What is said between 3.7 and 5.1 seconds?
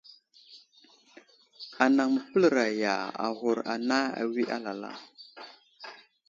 ana awi alala.